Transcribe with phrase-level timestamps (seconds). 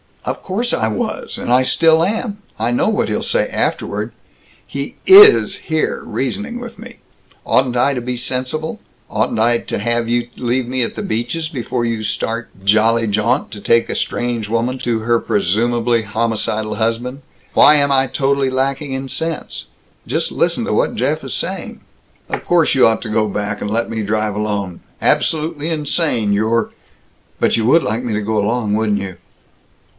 [0.25, 1.37] "Of course I was!
[1.37, 2.39] And I still am!
[2.57, 4.11] I know what he'll say afterward!
[4.65, 6.97] He is here, reasoning with me.
[7.45, 8.79] Oughtn't I to be sensible?
[9.09, 13.51] Oughtn't I to have you leave me at the Beaches' before you start jolly jaunt
[13.51, 17.21] to take a strange woman to her presumably homicidal husband!
[17.53, 19.65] Why am I totally lacking in sense?
[20.07, 21.81] Just listen to what Jeff is saying!"
[22.29, 24.81] "Of course you ought to go back, and let me drive alone.
[24.99, 26.71] Absolutely insane, your"
[27.39, 29.17] "But you would like me to go along, wouldn't you!"